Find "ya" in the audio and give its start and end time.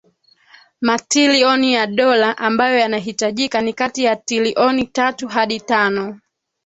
1.73-1.87, 4.03-4.15